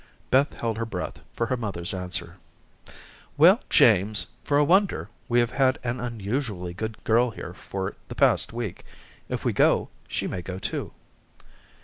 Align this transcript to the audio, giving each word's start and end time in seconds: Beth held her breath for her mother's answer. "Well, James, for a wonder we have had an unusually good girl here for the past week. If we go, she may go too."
Beth 0.31 0.55
held 0.55 0.77
her 0.79 0.85
breath 0.87 1.19
for 1.35 1.45
her 1.45 1.55
mother's 1.55 1.93
answer. 1.93 2.37
"Well, 3.37 3.61
James, 3.69 4.25
for 4.43 4.57
a 4.57 4.63
wonder 4.63 5.09
we 5.29 5.39
have 5.41 5.51
had 5.51 5.77
an 5.83 5.99
unusually 5.99 6.73
good 6.73 6.97
girl 7.03 7.29
here 7.29 7.53
for 7.53 7.93
the 8.07 8.15
past 8.15 8.51
week. 8.51 8.83
If 9.29 9.45
we 9.45 9.53
go, 9.53 9.89
she 10.07 10.25
may 10.25 10.41
go 10.41 10.57
too." 10.57 10.91